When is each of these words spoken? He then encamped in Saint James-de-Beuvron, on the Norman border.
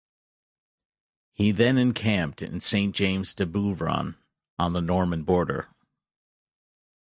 He 1.31 1.51
then 1.51 1.77
encamped 1.77 2.41
in 2.41 2.59
Saint 2.59 2.95
James-de-Beuvron, 2.95 4.15
on 4.57 4.73
the 4.73 4.81
Norman 4.81 5.21
border. 5.23 5.67